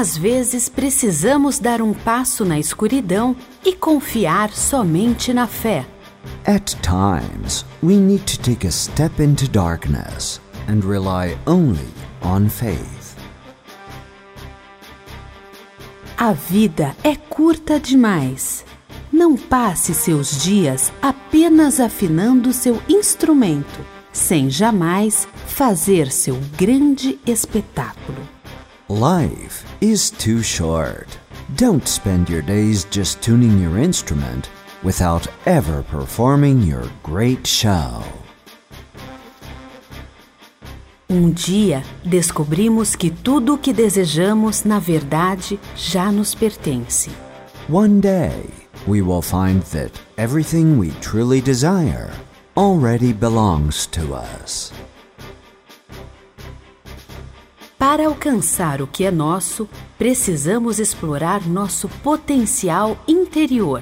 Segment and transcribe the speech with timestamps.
[0.00, 5.84] Às vezes precisamos dar um passo na escuridão e confiar somente na fé.
[6.46, 11.88] At times, we need to take a step into darkness and rely only
[12.22, 13.16] on faith.
[16.16, 18.64] A vida é curta demais.
[19.12, 28.37] Não passe seus dias apenas afinando seu instrumento, sem jamais fazer seu grande espetáculo.
[28.90, 31.18] Life is too short.
[31.56, 34.48] Don't spend your days just tuning your instrument
[34.82, 38.02] without ever performing your great show.
[41.10, 47.10] Um dia descobrimos que tudo o que desejamos, na verdade, já nos pertence.
[47.68, 48.48] One day,
[48.86, 52.10] we will find that everything we truly desire
[52.56, 54.72] already belongs to us.
[57.88, 63.80] Para alcançar o que é nosso, precisamos explorar nosso potencial interior.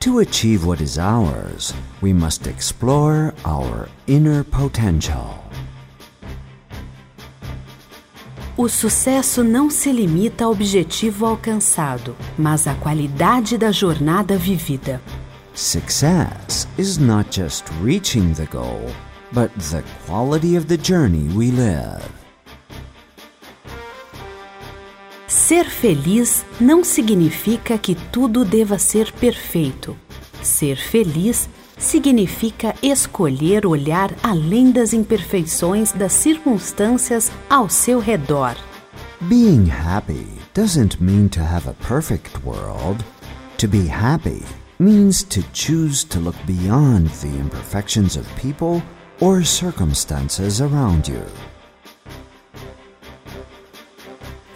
[0.00, 5.42] To achieve what is ours, we must explore our inner potential.
[8.58, 15.00] O sucesso não se limita ao objetivo alcançado, mas à qualidade da jornada vivida.
[15.54, 18.84] Success is not just reaching the goal,
[19.32, 22.20] but the quality of the journey we live.
[25.50, 29.96] Ser feliz não significa que tudo deva ser perfeito.
[30.40, 38.54] Ser feliz significa escolher olhar além das imperfeições das circunstâncias ao seu redor.
[39.22, 43.04] Being happy doesn't mean to have a perfect world.
[43.58, 44.44] To be happy
[44.78, 48.80] means to choose to look beyond the imperfections of people
[49.18, 51.24] or circumstances around you.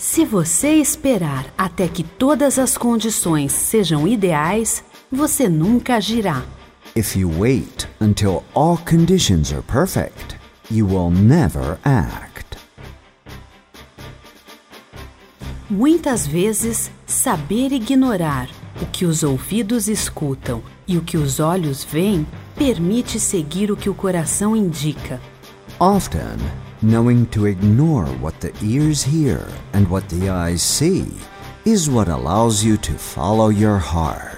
[0.07, 6.45] Se você esperar até que todas as condições sejam ideais, você nunca agirá.
[6.95, 10.37] If you wait until all conditions are perfect,
[10.71, 12.59] you will never act.
[15.71, 18.51] Muitas vezes, saber ignorar
[18.83, 23.89] o que os ouvidos escutam e o que os olhos veem permite seguir o que
[23.89, 25.19] o coração indica.
[25.81, 26.41] Often,
[26.83, 31.13] knowing to ignore what the ears hear and what the eyes see
[31.65, 34.34] is what allows you to follow your heart.